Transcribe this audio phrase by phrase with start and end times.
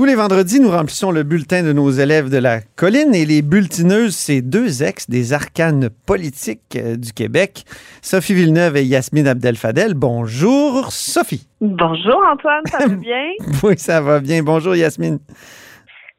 [0.00, 3.42] Tous les vendredis, nous remplissons le bulletin de nos élèves de la colline et les
[3.42, 7.66] bulletineuses, c'est deux ex des arcanes politiques euh, du Québec,
[8.00, 9.92] Sophie Villeneuve et Yasmine Abdel-Fadel.
[9.92, 11.46] Bonjour, Sophie.
[11.60, 13.26] Bonjour, Antoine, ça va bien?
[13.62, 14.42] oui, ça va bien.
[14.42, 15.18] Bonjour, Yasmine.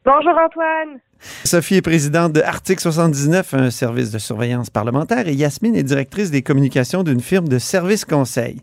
[0.05, 0.99] Bonjour, Antoine.
[1.43, 6.29] Sophie est présidente de Article 79, un service de surveillance parlementaire, et Yasmine est directrice
[6.29, 8.61] des communications d'une firme de services conseil.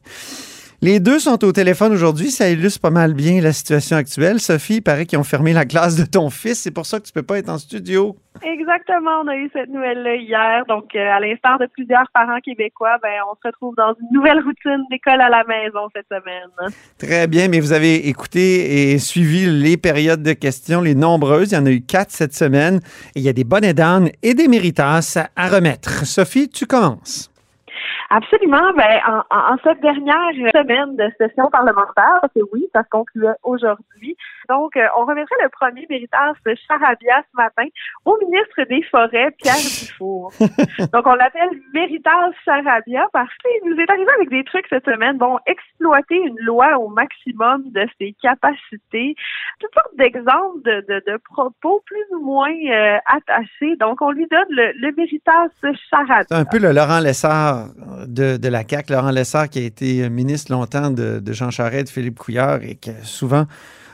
[0.81, 2.31] Les deux sont au téléphone aujourd'hui.
[2.31, 4.39] Ça illustre pas mal bien la situation actuelle.
[4.39, 6.61] Sophie, il paraît qu'ils ont fermé la classe de ton fils.
[6.61, 8.15] C'est pour ça que tu peux pas être en studio.
[8.45, 9.23] Exactement.
[9.25, 10.65] On a eu cette nouvelle-là hier.
[10.69, 14.39] Donc, euh, à l'instar de plusieurs parents québécois, ben, on se retrouve dans une nouvelle
[14.39, 16.73] routine d'école à la maison cette semaine.
[16.97, 17.49] Très bien.
[17.49, 21.51] Mais vous avez écouté et suivi les périodes de questions, les nombreuses.
[21.51, 22.77] Il y en a eu quatre cette semaine.
[23.17, 26.07] Et il y a des bonnets d'âne et des méritas à remettre.
[26.07, 27.33] Sophie, tu commences.
[28.11, 28.73] Absolument.
[28.75, 34.17] Ben, en, en, cette dernière semaine de session parlementaire, c'est oui, ça se concluait aujourd'hui.
[34.49, 37.65] Donc, euh, on remettrait le premier de Charabia ce matin
[38.07, 40.33] au ministre des Forêts, Pierre Dufour.
[40.93, 45.19] Donc, on l'appelle Méritage Charabia parce qu'il nous est arrivé avec des trucs cette semaine.
[45.19, 49.17] Bon, exploiter une loi au maximum de ses capacités.
[49.61, 53.77] Toutes sortes d'exemples de, de, de, propos plus ou moins euh, attachés.
[53.77, 55.51] Donc, on lui donne le, le Méritage
[55.91, 56.25] Charabia.
[56.29, 57.67] C'est un peu le Laurent Lessard
[58.07, 61.87] de, de la CAQ, Laurent Lessard qui a été ministre longtemps de, de Jean Charest,
[61.87, 63.47] de Philippe Couillard et que souvent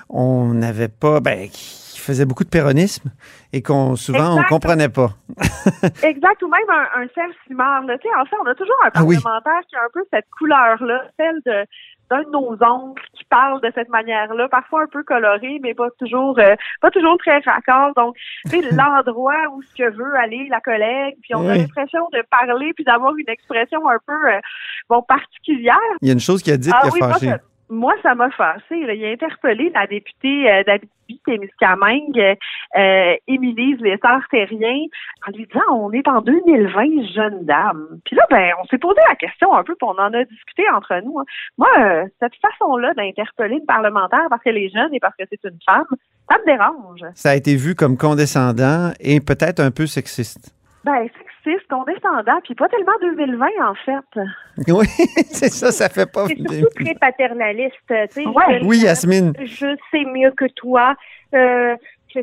[0.08, 3.10] on n'avait pas, ben, qui faisait beaucoup de péronisme
[3.52, 5.10] et qu'on souvent on comprenait pas.
[6.02, 7.82] exact, ou même un, un Serge Simard.
[7.82, 11.66] en fait, on a toujours un parlementaire qui a un peu cette couleur-là, celle de
[12.14, 15.88] d'un de nos oncles qui parle de cette manière-là, parfois un peu coloré, mais pas
[15.98, 17.92] toujours euh, pas toujours très raccord.
[17.96, 22.22] Donc, c'est l'endroit où ce que veut aller la collègue, puis on a l'impression de
[22.30, 24.40] parler puis d'avoir une expression un peu euh,
[24.88, 25.78] bon particulière.
[26.00, 27.34] Il y a une chose qui a dit ah, qui a oui, fâché.
[27.70, 28.84] Moi, ça, m'a fâché.
[28.84, 28.94] Là.
[28.94, 32.36] Il a interpellé la députée euh, d'Abitibi-Témiscamingue,
[32.76, 34.86] euh, Émilie Lessard-Terrien,
[35.26, 38.00] en lui disant on est en 2020, jeune dame.
[38.04, 40.64] Puis là, ben, on s'est posé la question un peu, puis on en a discuté
[40.70, 41.18] entre nous.
[41.18, 41.24] Hein.
[41.56, 45.44] Moi, euh, cette façon-là d'interpeller une parlementaire parce qu'elle est jeune et parce que c'est
[45.44, 45.86] une femme,
[46.30, 47.00] ça me dérange.
[47.14, 50.54] Ça a été vu comme condescendant et peut-être un peu sexiste.
[50.84, 51.33] Ben, sexiste,
[51.68, 54.20] condescendant, puis pas tellement 2020, en fait.
[54.68, 54.86] Oui,
[55.30, 56.26] c'est ça, ça fait pas...
[56.26, 58.26] C'est surtout très paternaliste, tu sais.
[58.26, 58.60] Ouais.
[58.62, 59.32] Oui, Yasmine.
[59.40, 60.94] Je sais mieux que toi.
[61.34, 61.74] Euh,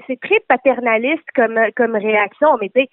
[0.08, 2.90] c'est très paternaliste comme comme réaction, mais tu sais,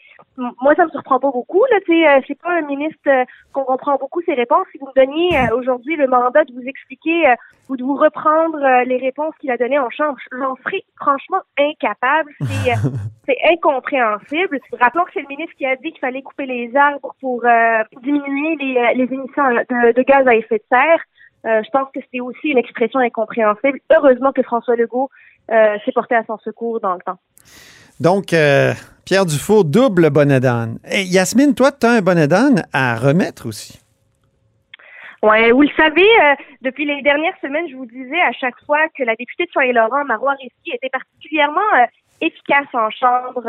[0.61, 3.25] moi ça me surprend pas beaucoup là, tu sais, euh, c'est pas un ministre euh,
[3.53, 4.67] qu'on comprend beaucoup ses réponses.
[4.73, 7.35] Si vous me donniez euh, aujourd'hui le mandat de vous expliquer
[7.69, 12.33] ou de vous reprendre les réponses qu'il a données en chambre, j'en serais franchement incapable.
[12.41, 12.73] C'est
[13.27, 14.59] c'est incompréhensible.
[14.81, 17.45] Rappelons que c'est le ministre qui a dit qu'il fallait couper les arbres pour
[18.03, 21.03] diminuer les, les émissions de, de gaz à effet de serre.
[21.47, 23.81] Euh, je pense que c'était aussi une expression incompréhensible.
[23.95, 25.11] Heureusement que François Legault
[25.51, 27.19] euh, s'est porté à son secours dans le temps.
[28.01, 28.73] Donc, euh,
[29.05, 30.79] Pierre Dufour, double bonnet d'âne.
[30.91, 33.81] Et Yasmine, toi, tu as un bonnet d'âne à remettre aussi.
[35.23, 38.87] Oui, vous le savez, euh, depuis les dernières semaines, je vous disais à chaque fois
[38.97, 41.87] que la députée de Soleil-Laurent, Marois Risky, était particulièrement euh,
[42.21, 43.45] efficace en chambre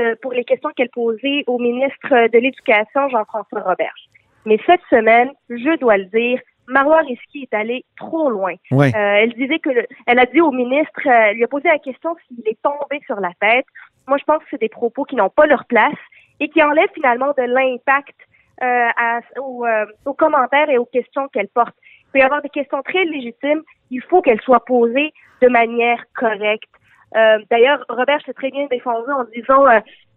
[0.00, 4.08] euh, pour les questions qu'elle posait au ministre de l'Éducation, Jean-François Roberge.
[4.46, 8.54] Mais cette semaine, je dois le dire, Marois Risky est allée trop loin.
[8.72, 11.78] Euh, elle disait que le, elle a dit au ministre, euh, lui a posé la
[11.78, 13.66] question s'il est tombé sur la tête.
[14.06, 15.98] Moi, je pense que c'est des propos qui n'ont pas leur place
[16.40, 18.16] et qui enlèvent finalement de l'impact
[18.62, 21.74] euh, à, aux, euh, aux, commentaires et aux questions qu'elle porte.
[21.82, 23.62] Il peut y avoir des questions très légitimes.
[23.90, 26.70] Il faut qu'elles soient posées de manière correcte.
[27.16, 29.64] Euh, D'ailleurs, Robert s'est très bien défendu en disant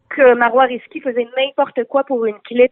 [0.09, 2.71] que Marois Risky faisait n'importe quoi pour une clip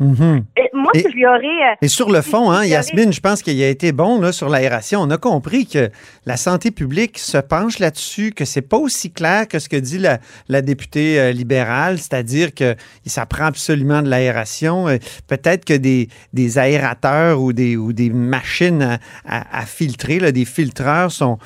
[0.00, 1.76] Et moi, et, je lui aurais.
[1.80, 5.00] Et sur le fond, hein, Yasmine, je pense qu'il a été bon là, sur l'aération.
[5.00, 5.90] On a compris que
[6.26, 9.98] la santé publique se penche là-dessus, que c'est pas aussi clair que ce que dit
[9.98, 10.18] la,
[10.48, 12.74] la députée euh, libérale, c'est-à-dire que
[13.06, 14.88] ça prend absolument de l'aération.
[14.88, 14.98] Euh,
[15.28, 20.32] Peut-être que des, des aérateurs ou des, ou des machines à, à, à filtrer, là,
[20.32, 21.38] des filtreurs, sont,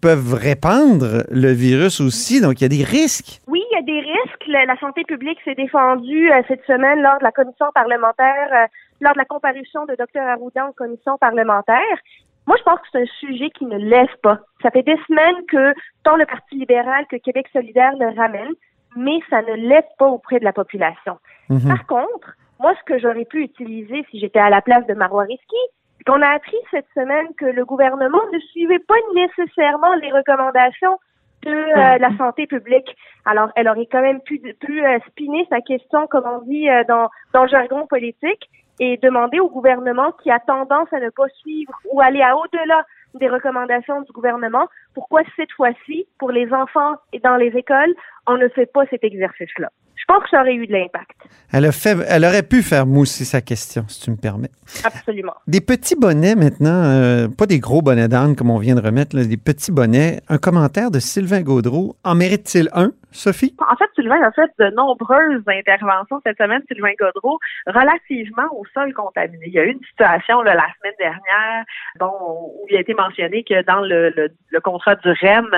[0.00, 2.40] peuvent répandre le virus aussi.
[2.40, 3.40] Donc, il y a des risques.
[3.46, 4.25] Oui, il y a des risques.
[4.48, 8.66] La, la santé publique s'est défendue euh, cette semaine lors de la commission parlementaire, euh,
[9.00, 11.98] lors de la comparution de Dr Arruda en commission parlementaire.
[12.46, 14.38] Moi, je pense que c'est un sujet qui ne lève pas.
[14.62, 18.52] Ça fait des semaines que tant le Parti libéral que Québec solidaire le ramène,
[18.96, 21.18] mais ça ne lève pas auprès de la population.
[21.48, 21.68] Mhm.
[21.68, 25.24] Par contre, moi, ce que j'aurais pu utiliser si j'étais à la place de Marois
[25.24, 25.56] Risky,
[25.98, 30.98] c'est qu'on a appris cette semaine que le gouvernement ne suivait pas nécessairement les recommandations
[31.46, 32.96] de euh, la santé publique.
[33.24, 36.82] Alors, elle aurait quand même pu, pu euh, spinner sa question, comme on dit euh,
[36.88, 41.28] dans, dans le jargon politique, et demander au gouvernement qui a tendance à ne pas
[41.40, 42.84] suivre ou aller à au-delà
[43.14, 47.94] des recommandations du gouvernement, pourquoi cette fois-ci, pour les enfants et dans les écoles,
[48.26, 49.70] on ne fait pas cet exercice-là?
[49.94, 51.16] Je pense que ça aurait eu de l'impact.
[51.52, 54.50] Elle, a fait, elle aurait pu faire mousser sa question, si tu me permets.
[54.84, 55.34] Absolument.
[55.46, 59.16] Des petits bonnets maintenant, euh, pas des gros bonnets d'âne comme on vient de remettre,
[59.16, 60.20] là, des petits bonnets.
[60.28, 61.96] Un commentaire de Sylvain Gaudreau.
[62.04, 63.54] En mérite-t-il un, Sophie?
[63.58, 68.92] En fait, Sylvain a fait de nombreuses interventions cette semaine, Sylvain Godreau, relativement au sol
[68.92, 69.44] contaminé.
[69.46, 71.64] Il y a eu une situation là, la semaine dernière
[71.98, 72.12] bon,
[72.60, 75.48] où il a été mentionné que dans le, le, le contrat du REM,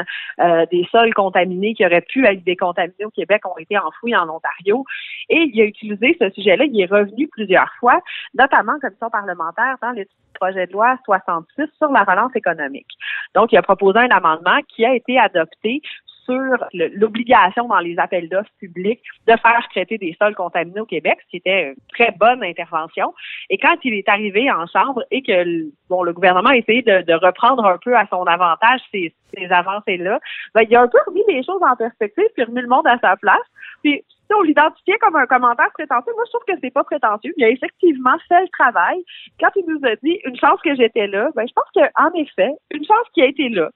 [0.41, 4.29] euh, des sols contaminés qui auraient pu être décontaminés au Québec ont été enfouis en
[4.29, 4.85] Ontario.
[5.29, 8.01] Et il a utilisé ce sujet-là, il est revenu plusieurs fois,
[8.35, 12.89] notamment en commission parlementaire dans le projet de loi 66 sur la relance économique.
[13.35, 15.83] Donc, il a proposé un amendement qui a été adopté
[16.29, 21.19] sur l'obligation dans les appels d'offres publics de faire traiter des sols contaminés au Québec,
[21.25, 23.15] ce qui était une très bonne intervention.
[23.49, 27.15] Et quand il est arrivé en chambre et que bon, le gouvernement a essayé de,
[27.19, 30.21] reprendre un peu à son avantage ces, ces avancées-là,
[30.55, 32.99] ben, il a un peu remis les choses en perspective puis remis le monde à
[32.99, 33.47] sa place.
[33.83, 37.33] Puis si on l'identifiait comme un commentaire prétentieux, moi je trouve que c'est pas prétentieux.
[37.37, 39.03] Il a effectivement fait le travail.
[39.41, 42.53] Quand il nous a dit une chance que j'étais là, ben je pense qu'en effet,
[42.71, 43.71] une chance qui a été là.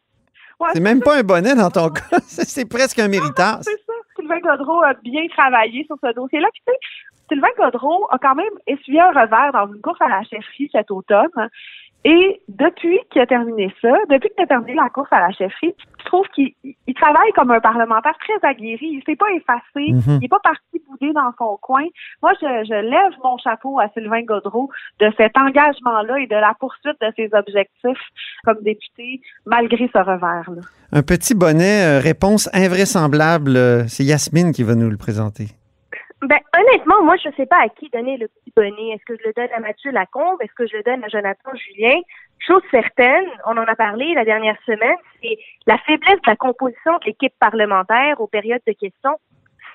[0.61, 3.63] Ouais, c'est même pas un bonnet dans ton cas, c'est presque un méritage.
[3.63, 3.93] C'est ça.
[4.17, 6.49] Sylvain Godreau a bien travaillé sur ce dossier-là.
[6.53, 6.79] Puis, tu sais,
[7.29, 10.91] Sylvain Godreau a quand même essuyé un revers dans une course à la chefferie cet
[10.91, 11.31] automne.
[12.05, 15.75] Et depuis qu'il a terminé ça, depuis qu'il a terminé la course à la chefferie,
[16.01, 18.79] je trouve qu'il il travaille comme un parlementaire très aguerri.
[18.83, 19.93] Il s'est pas effacé.
[19.93, 20.17] Mhm.
[20.17, 21.85] Il n'est pas parti bouder dans son coin.
[22.23, 24.69] Moi, je, je lève mon chapeau à Sylvain Godreau
[24.99, 28.03] de cet engagement-là et de la poursuite de ses objectifs
[28.45, 30.63] comme député, malgré ce revers-là.
[30.93, 33.57] Un petit bonnet, euh, réponse invraisemblable.
[33.57, 35.47] euh, C'est Yasmine qui va nous le présenter.
[36.23, 38.95] Ben, honnêtement, moi, je sais pas à qui donner le bonnet.
[38.95, 40.41] Est-ce que je le donne à Mathieu Lacombe?
[40.41, 42.01] Est-ce que je le donne à Jonathan Julien?
[42.39, 46.93] Chose certaine, on en a parlé la dernière semaine, c'est la faiblesse de la composition
[46.99, 49.19] de l'équipe parlementaire aux périodes de questions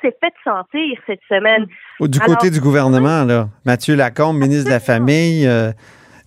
[0.02, 1.66] s'est fait sentir cette semaine.
[2.00, 3.48] Du Alors, côté du gouvernement, là.
[3.66, 5.72] Mathieu Lacombe, ministre de la Famille, euh,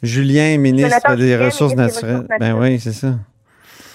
[0.03, 2.27] Julien, ministre Jonathan des Julien, Ressources naturelles.
[2.41, 3.13] Ben oui, c'est ça.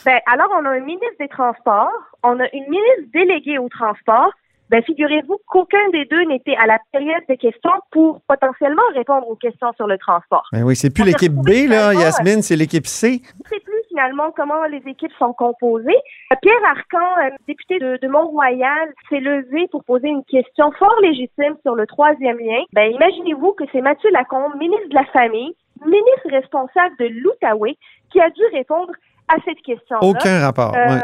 [0.05, 1.91] Ben, alors, on a un ministre des Transports,
[2.23, 4.31] on a une ministre déléguée au transport.
[4.69, 9.35] Ben, figurez-vous qu'aucun des deux n'était à la période de questions pour potentiellement répondre aux
[9.35, 10.47] questions sur le transport.
[10.51, 13.21] Ben oui, c'est plus l'équipe B, là, Yasmine, c'est l'équipe C.
[13.49, 15.95] Sais plus finalement comment les équipes sont composées.
[16.31, 20.99] Euh, Pierre Arcan, euh, député de, de Mont-Royal, s'est levé pour poser une question fort
[21.01, 22.63] légitime sur le troisième lien.
[22.73, 27.77] Ben, imaginez-vous que c'est Mathieu Lacombe, ministre de la Famille, ministre responsable de l'Outaouais,
[28.11, 28.91] qui a dû répondre
[29.27, 30.05] à cette question-là.
[30.07, 30.75] Aucun rapport.
[30.75, 31.01] Euh, ouais.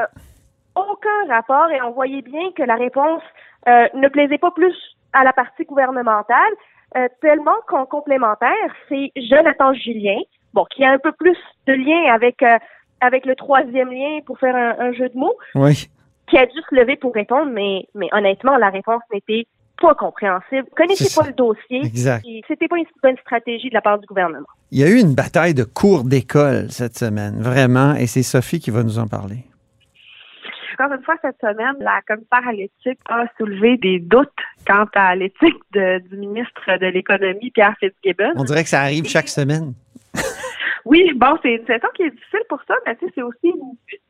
[0.76, 3.22] Aucun rapport et on voyait bien que la réponse
[3.68, 4.76] euh, ne plaisait pas plus
[5.14, 6.54] à la partie gouvernementale,
[6.98, 8.50] euh, tellement qu'en complémentaire,
[8.88, 10.20] c'est Jonathan Julien,
[10.54, 11.38] bon, qui a un peu plus
[11.68, 12.58] de lien avec euh,
[13.02, 15.90] avec le troisième lien pour faire un, un jeu de mots, Oui.
[16.28, 19.48] qui a dû se lever pour répondre, mais mais honnêtement, la réponse n'était
[19.82, 20.68] pas compréhensible.
[20.78, 21.80] Connaissez pas le dossier.
[21.84, 22.24] Exact.
[22.28, 24.46] et C'était pas une bonne stratégie de la part du gouvernement.
[24.72, 28.60] Il y a eu une bataille de cours d'école cette semaine, vraiment, et c'est Sophie
[28.60, 29.38] qui va nous en parler.
[30.82, 34.30] Encore une fois, cette semaine, la commissaire à l'éthique a soulevé des doutes
[34.66, 38.32] quant à l'éthique du ministre de l'Économie, Pierre Fitzgibbon.
[38.36, 39.74] On dirait que ça arrive chaque semaine.
[40.86, 43.54] Oui, bon, c'est une saison qui est difficile pour ça, mais c'est aussi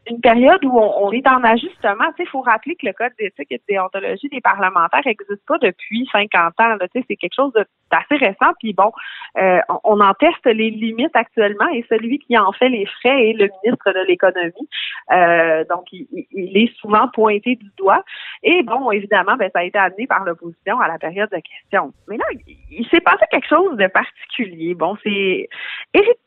[0.08, 2.06] une, période où on, est en ajustement.
[2.18, 6.08] Il faut rappeler que le code d'éthique et de déontologie des parlementaires n'existe pas depuis
[6.12, 6.78] 50 ans.
[6.94, 8.52] c'est quelque chose d'assez récent.
[8.60, 8.92] Puis bon,
[9.38, 13.34] euh, on, en teste les limites actuellement et celui qui en fait les frais est
[13.34, 14.70] le ministre de l'économie.
[15.12, 18.04] Euh, donc, il, est souvent pointé du doigt.
[18.44, 21.94] Et bon, évidemment, ben, ça a été amené par l'opposition à la période de questions.
[22.08, 22.26] Mais là,
[22.70, 24.74] il, s'est passé quelque chose de particulier.
[24.74, 25.50] Bon, c'est
[25.94, 26.18] Éric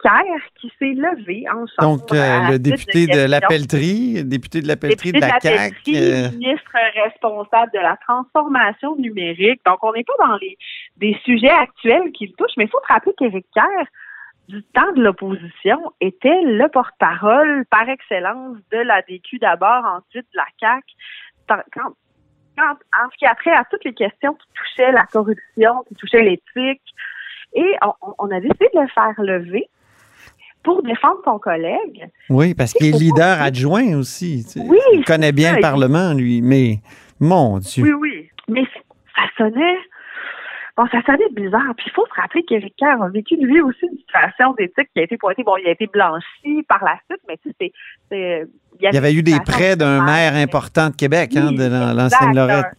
[0.60, 1.44] qui s'est levé.
[1.80, 3.28] Donc, euh, le député de questions.
[3.28, 5.96] la pelleterie, député de la pelleterie de la de la CAQ.
[5.96, 6.72] Euh, ministre
[7.04, 9.60] responsable de la transformation numérique.
[9.66, 10.56] Donc, on n'est pas dans les
[10.96, 13.86] des sujets actuels qui le touchent, mais il faut se rappeler qu'Éric Kerr,
[14.48, 20.36] du temps de l'opposition, était le porte-parole par excellence de la DQ d'abord, ensuite de
[20.36, 20.84] la CAQ.
[21.46, 21.92] Tant- Quand,
[22.56, 25.94] quand- en ce qui a trait à toutes les questions qui touchaient la corruption, qui
[25.96, 26.82] touchaient l'éthique,
[27.56, 29.68] et on, on a décidé de le faire lever
[30.64, 32.08] pour défendre son collègue.
[32.30, 34.44] oui, parce qu'il est leader adjoint aussi.
[34.44, 34.66] tu sais.
[34.66, 36.42] Oui, il connaît bien ça, le Parlement, lui.
[36.42, 36.80] Mais,
[37.20, 37.84] mon Dieu.
[37.84, 38.28] Oui, oui.
[38.48, 38.64] Mais
[39.14, 39.76] ça sonnait.
[40.76, 41.72] Bon, ça sonnait bizarre.
[41.76, 45.00] Puis il faut se rappeler qu'Éric Kerr a vécu lui aussi une situation d'éthique qui
[45.00, 45.44] a été pointée.
[45.44, 47.72] Bon, il a été blanchi par la suite, mais tu sais,
[48.10, 48.48] c'est.
[48.80, 52.74] Il y avait eu des prêts d'un maire important de Québec, hein, de l'ancienne Lorette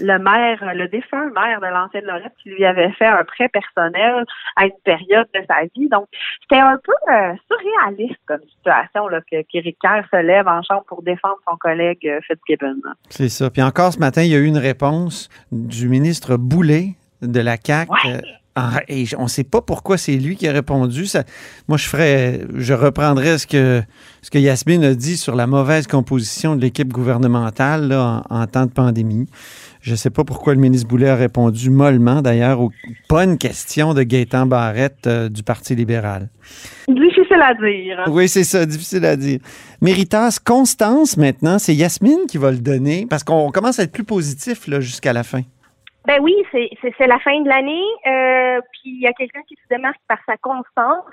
[0.00, 4.24] le maire, le défunt maire de l'ancienne Lorette qui lui avait fait un prêt personnel
[4.56, 5.88] à une période de sa vie.
[5.88, 6.06] Donc,
[6.42, 10.84] c'était un peu euh, surréaliste comme situation là, que qu'Éric Kerr se lève en chambre
[10.88, 12.80] pour défendre son collègue euh, Fitzgibbon.
[13.08, 13.50] C'est ça.
[13.50, 17.56] Puis encore ce matin, il y a eu une réponse du ministre Boulet de la
[17.56, 17.90] CAQ.
[18.58, 21.06] Euh, et on ne sait pas pourquoi c'est lui qui a répondu.
[21.06, 21.24] Ça,
[21.68, 23.82] moi, je ferais, je reprendrais ce que,
[24.22, 28.66] ce que Yasmine a dit sur la mauvaise composition de l'équipe gouvernementale en, en, temps
[28.66, 29.26] de pandémie.
[29.82, 32.72] Je ne sais pas pourquoi le ministre Boulet a répondu mollement, d'ailleurs, aux
[33.08, 36.28] bonnes questions de Gaétan Barrette euh, du Parti libéral.
[36.88, 38.04] Difficile à dire.
[38.08, 39.38] Oui, c'est ça, difficile à dire.
[39.82, 44.04] Méritas, Constance, maintenant, c'est Yasmine qui va le donner, parce qu'on commence à être plus
[44.04, 45.42] positif jusqu'à la fin.
[46.06, 49.68] Ben oui, c'est la fin de l'année, euh, puis il y a quelqu'un qui se
[49.68, 51.04] démarque par sa constance.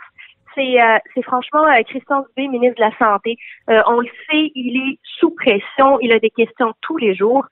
[0.53, 3.37] C'est euh, franchement Christian Dubé, ministre de la Santé.
[3.67, 7.45] on le sait, il est sous pression, il a des questions tous les jours.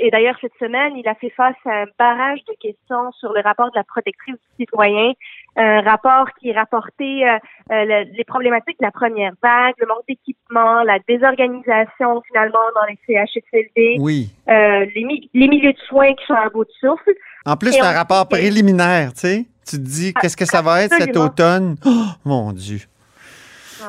[0.00, 3.40] Et d'ailleurs, cette semaine, il a fait face à un barrage de questions sur le
[3.40, 5.12] rapport de la protectrice du citoyen,
[5.56, 7.38] un rapport qui rapportait euh,
[7.72, 12.98] euh les problématiques de la première vague, le manque d'équipement, la désorganisation finalement dans les
[13.06, 14.30] CHSLD, oui.
[14.48, 17.12] euh, les, les, milieux de soins qui sont à bout de souffle.
[17.44, 19.46] En plus, c'est un rapport préliminaire, tu sais.
[19.68, 21.76] Tu te dis, qu'est-ce que ça va être cet automne?
[21.84, 21.90] Oh,
[22.24, 22.78] mon Dieu.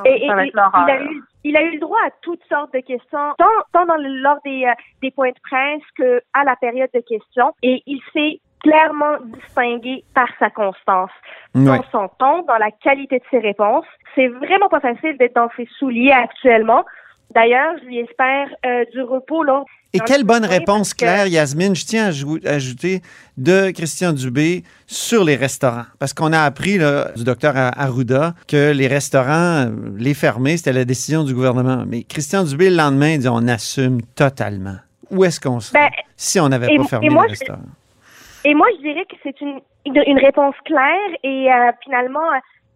[0.05, 3.86] Et, il, a eu, il a eu le droit à toutes sortes de questions, tant,
[3.86, 7.53] dans le, lors des, euh, des points de presse que à la période de questions.
[7.63, 11.12] Et il s'est clairement distingué par sa constance,
[11.55, 13.86] dans son ton, dans la qualité de ses réponses.
[14.15, 16.84] C'est vraiment pas facile d'être dans ses souliers actuellement.
[17.33, 19.63] D'ailleurs, je lui espère euh, du repos là.
[19.93, 23.01] Et quelle bonne réponse, Claire, Yasmine, je tiens à ajouter,
[23.38, 25.86] de Christian Dubé sur les restaurants.
[25.98, 30.74] Parce qu'on a appris là, du docteur Arruda que les restaurants, euh, les fermer, c'était
[30.74, 31.86] la décision du gouvernement.
[31.88, 34.75] Mais Christian Dubé, le lendemain, dit on assume totalement.
[35.09, 37.59] Où est-ce qu'on serait ben, si on n'avait pas fermé les restaurants?
[38.45, 42.29] Et moi, je dirais que c'est une, une, réponse claire et euh, finalement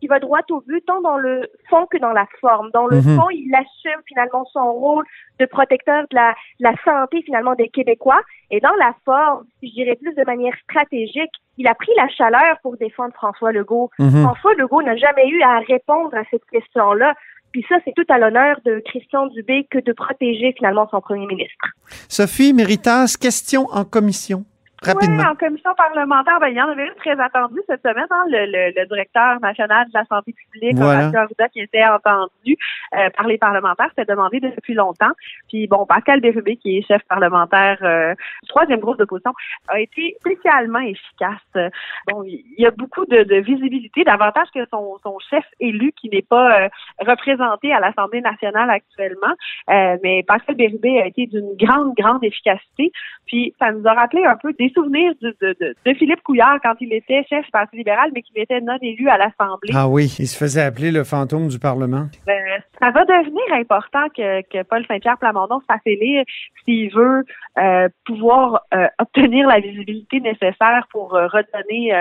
[0.04, 2.72] qui va droit au but, tant dans le fond que dans la forme.
[2.74, 3.16] Dans le mhm.
[3.16, 5.06] fond, il assume finalement son rôle
[5.40, 8.20] de protecteur de la, la santé finalement des Québécois.
[8.52, 12.58] Et dans la forme, je dirais plus de manière stratégique, il a pris la chaleur
[12.64, 13.92] pour défendre François Legault.
[13.98, 14.24] Mhm.
[14.24, 17.16] François Legault n'a jamais eu à répondre à cette question-là.
[17.54, 21.28] Puis ça, c'est tout à l'honneur de Christian Dubé que de protéger finalement son premier
[21.28, 21.70] ministre.
[22.10, 24.44] Sophie Méritas, question en commission.
[24.86, 28.26] Oui, en commission parlementaire, ben, il y en avait une très attendue cette semaine, hein,
[28.28, 31.10] le, le, directeur national de la santé publique, voilà.
[31.52, 32.58] qui était entendu
[32.96, 35.12] euh, par les parlementaires, c'était demandé depuis longtemps.
[35.48, 38.14] Puis bon, Pascal Bérubé, qui est chef parlementaire euh,
[38.44, 39.34] du troisième groupe d'opposition,
[39.68, 41.72] a été spécialement efficace.
[42.10, 46.10] Bon, il y a beaucoup de, de visibilité, davantage que son, son chef élu qui
[46.10, 49.34] n'est pas euh, représenté à l'Assemblée nationale actuellement.
[49.70, 52.92] Euh, mais Pascal Bérubé a été d'une grande, grande efficacité.
[53.26, 56.94] Puis ça nous a rappelé un peu des souvenir de, de, Philippe Couillard quand il
[56.94, 59.72] était chef du Parti libéral, mais qu'il était non élu à l'Assemblée.
[59.74, 62.08] Ah oui, il se faisait appeler le fantôme du Parlement.
[62.26, 62.44] Ben,
[62.82, 66.24] ça va devenir important que, que Paul Saint-Pierre Plamondon se fasse élire
[66.66, 67.24] s'il veut
[67.58, 71.94] euh, pouvoir euh, obtenir la visibilité nécessaire pour euh, redonner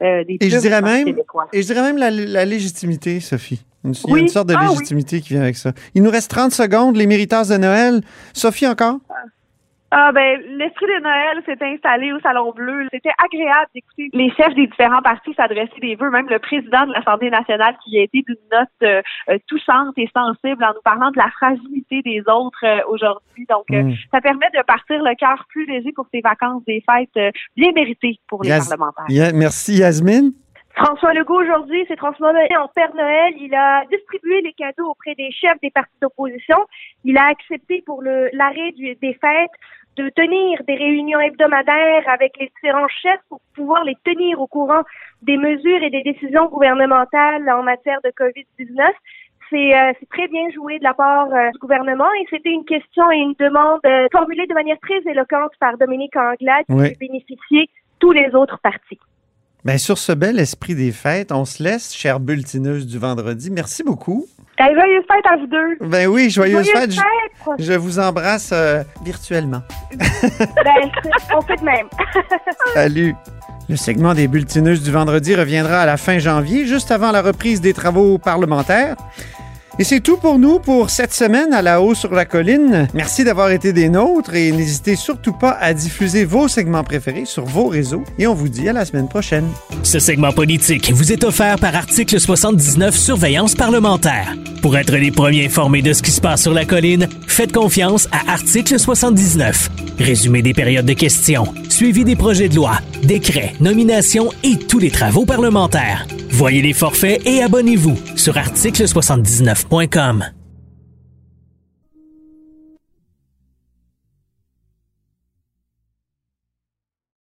[0.00, 1.08] des et je dirais même,
[1.52, 3.64] Et je dirais même la, légitimité, Sophie.
[3.84, 5.72] Il y a une sorte de ah légitimité qui vient avec ça.
[5.94, 8.00] Il nous reste 30 secondes, les mériteurs de Noël.
[8.34, 8.98] Sophie, encore?
[9.08, 9.14] Ah.
[9.90, 12.86] Ah ben l'esprit de Noël s'est installé au Salon Bleu.
[12.92, 16.92] C'était agréable d'écouter les chefs des différents partis s'adresser des vœux, même le président de
[16.92, 21.10] l'Assemblée nationale qui a été d'une note euh, euh, touchante et sensible en nous parlant
[21.10, 23.46] de la fragilité des autres euh, aujourd'hui.
[23.48, 23.94] Donc mm.
[24.12, 28.18] ça permet de partir le cœur plus léger pour ces vacances des fêtes bien méritées
[28.28, 29.32] pour les parlementaires.
[29.34, 30.32] merci Yasmine.
[30.78, 33.34] François Legault aujourd'hui s'est transformé en Père Noël.
[33.36, 36.56] Il a distribué les cadeaux auprès des chefs des partis d'opposition.
[37.04, 39.50] Il a accepté pour l'arrêt des fêtes
[39.96, 44.82] de tenir des réunions hebdomadaires avec les différents chefs pour pouvoir les tenir au courant
[45.22, 48.80] des mesures et des décisions gouvernementales en matière de COVID-19.
[49.50, 53.10] Euh, c'est très bien joué de la part euh, du gouvernement et c'était une question
[53.10, 58.12] et une demande euh, formulée de manière très éloquente par Dominique Anglade qui bénéficié tous
[58.12, 59.00] les autres partis.
[59.64, 63.50] Bien, sur ce bel esprit des fêtes, on se laisse, chère bulletineuse du vendredi.
[63.50, 64.26] Merci beaucoup.
[64.56, 65.88] Hey, joyeuse fête à vous deux.
[65.88, 66.92] Ben oui, joyeuse, fête.
[67.58, 69.62] Je, vous embrasse euh, virtuellement.
[69.96, 70.90] ben,
[71.36, 71.88] on fait de même.
[72.74, 73.14] Salut.
[73.68, 77.60] Le segment des bulletineuses du vendredi reviendra à la fin janvier, juste avant la reprise
[77.60, 78.96] des travaux parlementaires.
[79.80, 82.88] Et c'est tout pour nous pour cette semaine à la haut sur la colline.
[82.94, 87.44] Merci d'avoir été des nôtres et n'hésitez surtout pas à diffuser vos segments préférés sur
[87.44, 88.02] vos réseaux.
[88.18, 89.46] Et on vous dit à la semaine prochaine.
[89.84, 94.34] Ce segment politique vous est offert par Article 79 Surveillance parlementaire.
[94.62, 98.08] Pour être les premiers informés de ce qui se passe sur la colline, faites confiance
[98.10, 99.70] à Article 79.
[100.00, 104.90] Résumé des périodes de questions, suivi des projets de loi, décrets, nominations et tous les
[104.90, 106.04] travaux parlementaires.
[106.30, 110.37] Voyez les forfaits et abonnez-vous sur article79.com.